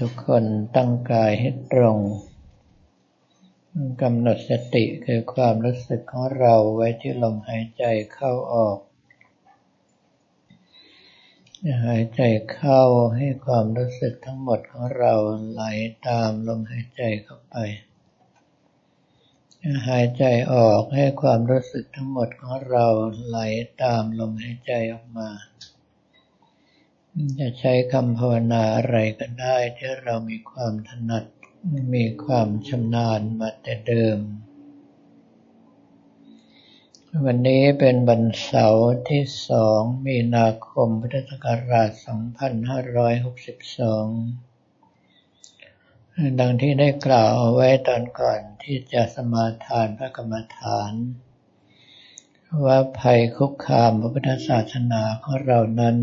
[0.00, 0.44] ทุกคน
[0.76, 1.98] ตั้งกายให้ตรง
[4.02, 8.78] กำหนดสติคือความรู้สึกของเราไว้ที่ลมหายใจเข้าออก
[11.86, 12.22] หายใจ
[12.52, 12.82] เข้า
[13.16, 15.14] ให้ความรู้สึกทั้งหมดของเรา
[15.50, 15.62] ไหล
[16.08, 17.56] ตามลมหายใจเข้าไป
[19.88, 22.86] หายใจออกให้ความรู้สึกทั้งหมดของเรา
[23.26, 23.38] ไหล
[23.82, 25.30] ตามลมหายใจออกมา
[27.40, 31.24] จะใช้คำภาวนาอะไรก็ได้ที่เรามีความถนัด
[31.94, 34.18] มีความชำนาญมาแต่เดิม
[37.24, 42.00] วันนี้เป็นวันเสาร์ที่สองมีนาคมพุทธศักราช 2562
[46.40, 50.92] ดังที่ได้กล่าวเอาไว้ตอนก่อนที่จะสมาทานพระกรรมฐาน
[52.64, 55.96] ว่าภัยคุกคามพระพุทธศาสนาของเรานั้น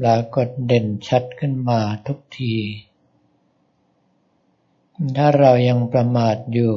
[0.00, 2.54] ปรากฏเด่นชัดขึ้นมาทุกที
[5.16, 6.74] ถ้าเรายังประมาทอยู่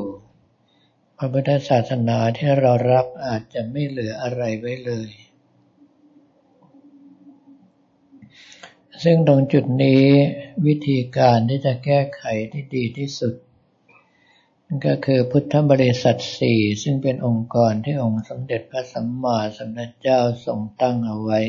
[1.18, 5.10] พระพุทธศาสนาที่เรารักอาจจะไม่เหลืออะไรไว้เลย
[9.04, 10.04] ซึ่งตรงจุดนี้
[10.66, 13.34] วิธีการที่จะแก้ไขที่ดีที่สุด
[14.86, 21.42] ก็คือพุทธบริษัทสี่ซึ่งเป็นองค์กรที่องค์สมเด็จพระสัมมาสัมพุทธเจ้าทรงตั้งเอาไว้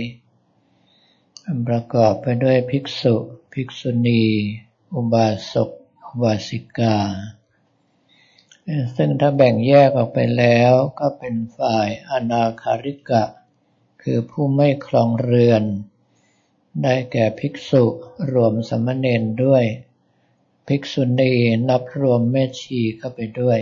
[1.68, 3.14] ประกอบไปด้วยภิกษุ
[3.52, 4.24] ภิกษุณี
[4.94, 5.70] อุบาสก
[6.06, 6.96] อุบาสิกา
[8.96, 13.24] ซึ่งถ้าแบ่งแยกออกไปแล้วก็เป็นฝ่ายอนาคาริกะ
[14.02, 15.62] คือผู้ไม่คลองเรือน
[16.82, 17.84] ได้แก่ภิกษุ
[18.32, 19.64] รวมสมณเณรด้วย
[20.66, 21.32] ภิกษุณี
[21.68, 23.58] นับรวมแม่ชีเข้าไปด้วย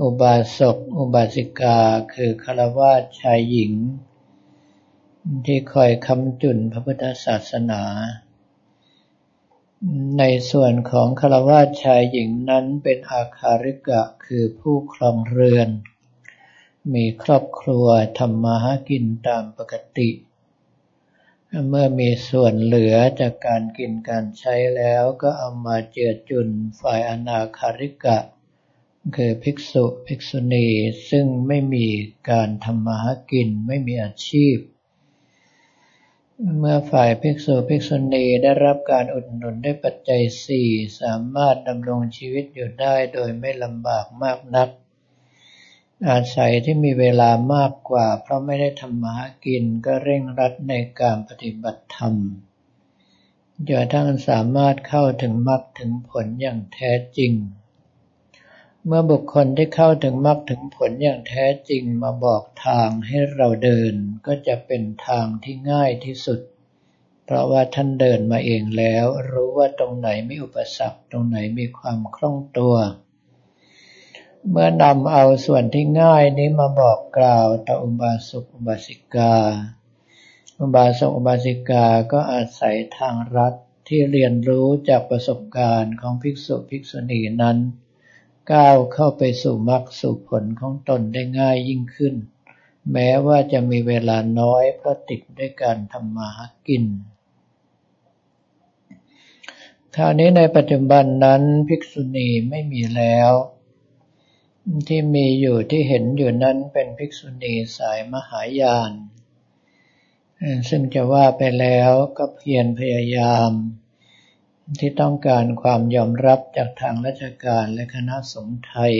[0.00, 1.78] อุบาสก อุบาสิกา
[2.12, 3.74] คือฆรวาสชายหญิง
[5.46, 7.82] ที่คอยคำจุนพระพุทธศาสนา
[10.18, 15.68] ในส่วนของคารวะชายหญิงนั้นเป็นอาคาริกะคือผู้ครองเรือน
[16.94, 17.86] มีครอบครัว
[18.18, 20.10] ทำมาหากินตามปกติ
[21.68, 26.48] เมื่อมีส่วนเหลือจากการกินการใช้แล้วก็เอามาเจือจุน
[26.80, 28.18] ฝ่ายอนาคาริกะ
[29.16, 30.68] คือภิกษุภิกษุณี
[31.10, 31.86] ซึ่งไม่มี
[32.30, 34.56] การทำมาหากินไม่มีอาชีพ
[36.58, 40.68] เมื่อฝ่ายภิกษุภิกษุณีได้รับการอุดหนุนด้วยปัจจัยสี่
[41.00, 44.68] สามารถดำรงชีวิตอยู่ได้โดยไม่ลำบากมากนัก
[46.08, 52.14] อาศัยที่มีเวลามากกว่า เพราะไม่ได้ทำมาหากินก็เร่งรัดในการปฏิบัติธรรม
[53.68, 57.32] จนทั้งสามารถเข้าถึงมรรคถึงผลอย่างแท้จริง
[58.90, 63.94] เมื่อบุคคลได้เข้าถึงมรรคถึงผลอย่างแท้จริงมาบอกทางให้เราเดิน
[64.26, 66.40] ก็จะเป็นทางที่ง่ายที่สุด
[67.24, 72.74] เพราะว่าท่านเดินมาเองแล้ว รู้ว่าตรงไหนมีอุปสรรคตรงไหนมีความคล่องตัว
[74.48, 79.34] เมื่อนำเอาส่วนที่ง่ายนี้มาบอกกล่าวต่ออุบาสกอุบาสิกา
[80.60, 83.54] อุบาสกอุบาสิกาก็อาศัยทางรัฐ
[83.88, 87.58] ที่เรียนรู้จากประสบการณ์ของภิกษุภิกษุณีนั้น
[88.52, 92.14] ก้าวเข้าไปสู่มรรคสู่ผลของตนได้ง่ายยิ่งขึ้น
[92.92, 96.84] แม้ว่าจะมีเวลาน้อยเพราะติดด้วยการทำมาหากิน
[99.94, 103.32] คราวนี้ในปัจจุบันนั้นภิกษุณีไม่มีแล้ว
[104.88, 108.92] ที่มีอยู่ที่เห็นอยู่นั้นเป็นภิกษุณีสายมหายาน
[110.68, 113.50] ซึ่งจะว่าไปแล้วก็เพียรพยายาม
[114.78, 118.94] ที่ต้องการความยอมรับจากทางราชการและคณะสงฆ์ไทย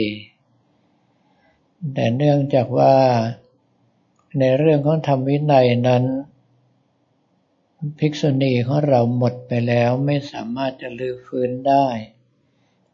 [1.93, 2.95] แต่เนื่องจากว่า
[4.39, 6.03] ในเรื่องของธรรมวินัยนั้น
[7.99, 11.87] ภิกษุณีของเราหมดไปแล้วไม่สามารถจะลื้อฟื้นได้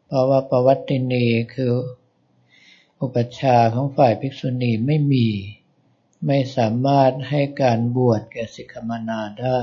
[0.06, 1.72] เพราะว่าประวัตินีคือ
[3.00, 5.28] อุปชาของฝ่ายภิกษุณีไม่มี
[6.26, 9.60] ไม่สามารถให้การบวชแก่สิกขมานาได้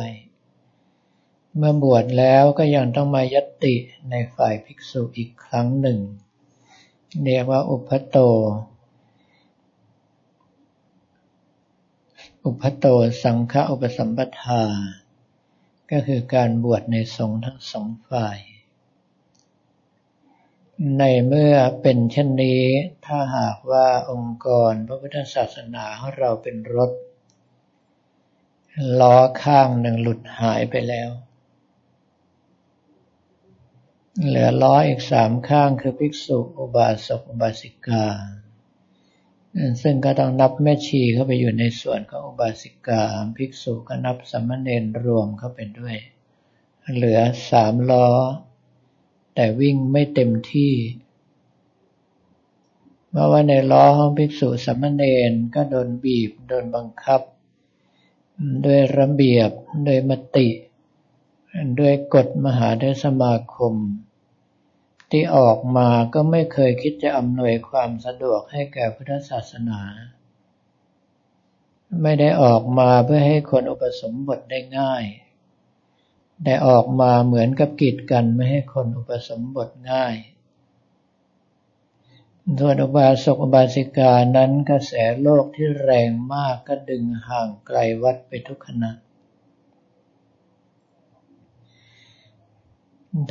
[1.58, 3.76] เมื่อบวชแล้วก็ยังต้องมายติ
[4.10, 6.00] ในฝ่ายภิกษุอีกครั้งหนึ่ง
[7.24, 8.18] เรียกว่าอุปโต
[12.46, 12.86] อุปโต
[13.24, 14.64] สังฆอุปสัมปทา
[15.92, 18.38] ก็คือการบวชในสงฆ์ทั้งสองฝ่าย
[20.98, 22.62] ในเมื่อเป็นเช่นนี้
[23.06, 26.92] ถ้าหากว่าองค์กรพระพุทธศาสนาของเราเป็นรถ
[29.00, 31.10] ล้อข้างหนึ่งหลุดหายไปแล้ว
[34.22, 38.06] เหลือล้อยอีกสามข้างคือภิกษุอุบาสกอุบาสิกา
[39.82, 43.02] ซึ่งก็ต้องนับแม่ชีเข้าไปอยู่ในส่วนของอุบาสิกา
[43.38, 45.98] ภิกษุก็นับสมณเณรรวมเข้าไปด้วย
[46.94, 47.20] เหลือ
[47.52, 48.08] สามล้อ
[49.36, 50.74] แต่วิ่งไม่เต็มที่
[53.10, 57.22] เมื่อว่าในล้อของภิกษุสามเณรก็โดนบีบ โดนบังคับ
[58.66, 59.50] ด้วยระเบียบ
[59.88, 60.48] ด้วยมติ
[61.80, 63.74] ด้วยกฎมหาเทสมาคม
[65.12, 69.82] ที่ออกมาก็ไม่เคยคิดจะอำนวยความสะดวกให้แก่พุทธศาสนา
[72.02, 75.04] ไม่ได้ออกมาเพื่อให้คนอุปสมบทได้ง่าย
[76.44, 80.16] แต่ออกมาเหมือนกับกีดกันไม่ให้คนอุปสมบทง่าย
[82.60, 88.92] ส่วนอุบาสกอุบาสิกานั้นกระแสโลกที่แรงมากก็ดึงห่างไกลวัดไปทุกขณะ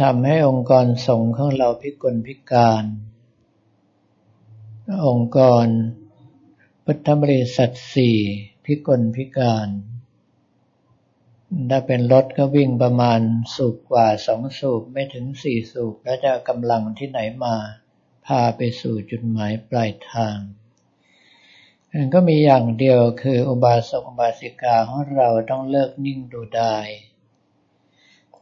[0.02, 2.84] ทำให้องค์กรสงฆ์ของเราพิกลพิการ
[5.06, 5.66] องค์กร
[6.84, 8.18] พุทธบริษัทสี่
[8.64, 9.68] พิกลพิการ
[11.70, 13.20] ถ้าเป็นรถก็วิ่งประมาณ
[13.54, 17.56] สูบกว่าสองสูบไม่ถึงสี่สูบแล้วจะกำลังที่ไหนมา
[18.26, 20.38] พาไปสู่จุดหมายปลายทาง
[21.92, 26.88] มันก็มีอย่างเดียวคืออุบาสกอุบาสิกาของเราต้องเลิกนิ่งดูดาย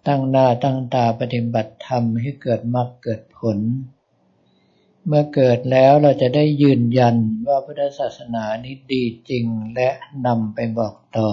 [0.07, 3.59] ตั้งหน้าตั้งตาปฏิบัติธรรมให้เกิดมรรคเกิดผล
[5.07, 7.17] เมื่อเกิดแล้วเราจะได้ยืนยัน
[7.49, 9.45] ว่าพุทธศาสนานี้ดีจริง
[9.75, 9.89] และ
[10.27, 11.31] นำไปบอกต่อ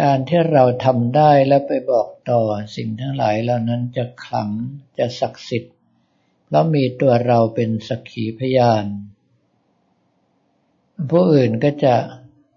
[0.00, 2.40] การที่เราทำได้และไปบอกต่อ
[2.76, 4.50] สิ่งทั้งหลายเหล่านั้นจะขลัง
[4.98, 5.74] จะศักดิ์สิทธิ์
[6.50, 8.84] แล้วมีตัวเราเป็นสักขีพยาน
[11.10, 11.94] ผู้อื่นก็จะ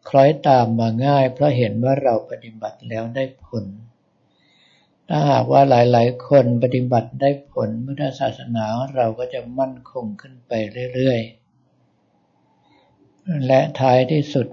[0.09, 3.65] คล้อยตามมาง่ายเพราะเห็นว่าเราปฏิบัติแล้วได้ผล
[5.09, 8.65] ถ้าหากว่าหลายๆ คนปฏิบัติได้ผลพุทธศาสนา
[8.95, 10.51] เราก็จะมั่นคงขึ้นไป
[10.93, 14.47] เรื่อยๆ และท้ายที่สุด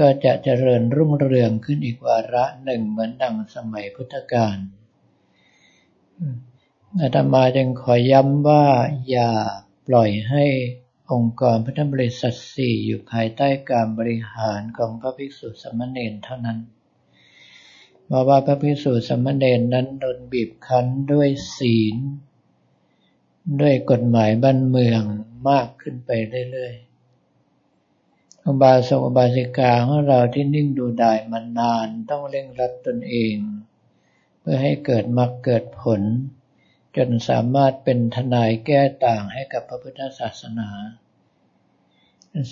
[0.00, 4.56] ก็จะเจริญรุ่งเรืองขึ้นอีกวาระหนึ่งเหมือนดังสมัยพุทธกาล
[7.00, 8.64] อาตมาจึงขอย้ำว่า
[9.10, 9.30] อย่า
[9.86, 10.44] ปล่อยให้
[11.12, 16.58] องค์กรพุทธบริษัทสี่อยู่ภายใต้การบริหารของพระภิกษุสมณเณรเท่านั้น
[18.06, 21.96] เพราะว่าพระภิกษุสมณเณรนั้นโดนบีบคั้นด้วยศีล
[23.60, 25.02] ด้วยกฎหมายบ้านเมือง
[25.48, 26.10] มากขึ้นไป
[26.52, 33.36] เรื่อยๆอุบาสกอุบาสิกาของเราที่นิ่งดูดายมานานต้องเร่งรัดตนเอง
[34.40, 36.00] เพื่อให้เกิดมรรคเกิดผล
[36.96, 40.68] จนสามารถเป็นทนายแก้ต่างให้กับพระพุทธศาสนา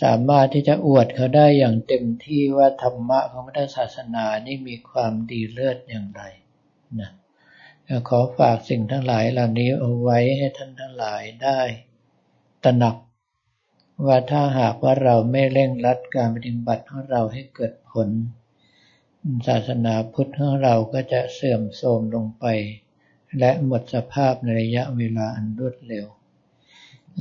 [0.02, 6.22] สามารถที่จะอวดเขาได้อย่างเต็มที่ว่าธรรมะของพุทธศาสนานี่มีความดีเลิศอย่างไร
[7.00, 7.10] นะ
[8.08, 11.60] ขอฝากสิ่งทั้งหลายเหล่านี้เอาไว้ให้ท่านทั้งหลายได้
[12.64, 12.96] ตระหนัก
[14.06, 18.08] ว่าถ้าหากว่าเราไม่เร่งรัดการปฏิบัติของเราให้เกิดผล
[19.46, 22.46] ศาสนาพุทธของเราก็จะเสื่อมโทรมลงไป
[23.38, 26.06] และหมดสภาพในระยะเวลาอันรวดเร็ว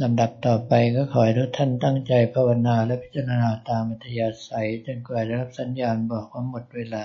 [0.02, 7.04] ลำดับต่อไปก็ขอให้ทุกท่านตั้งใจภาวนาและพิจารณาตามอัธยาศัยจนกว่าจะรับสัญญาณบอกว่าหมดเวลา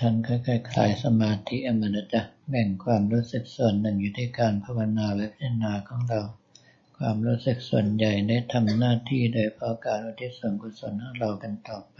[0.00, 6.22] ท่านค่อยๆคลายสมาธิอมันจะแบ่งความรู้สึกส่วนหนึ่งอยู่ที่การภาวนาและพิจารณาของเรา
[6.98, 11.98] ความรู้สึกส่วนใหญ่ได้ทำหน้าที่โดยเพราะการอุทิศส่วนกุศลให้เรากันต่อไป